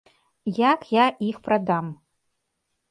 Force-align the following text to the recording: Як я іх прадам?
Як 0.71 0.87
я 0.93 1.05
іх 1.29 1.37
прадам? 1.49 1.85